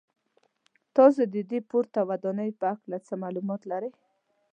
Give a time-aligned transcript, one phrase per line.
[0.95, 3.91] تاسو د دې پورته ودانۍ په هکله څه معلومات لرئ.